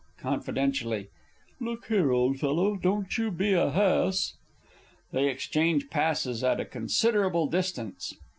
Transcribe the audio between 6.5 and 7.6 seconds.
a considerable